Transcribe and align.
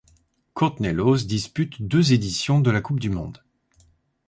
Courtney 0.55 0.93
Lawes 0.93 1.27
dispute 1.27 1.79
deux 1.83 2.11
éditions 2.13 2.59
de 2.59 2.71
la 2.71 2.81
Coupe 2.81 2.99
du 2.99 3.11
monde. 3.11 3.43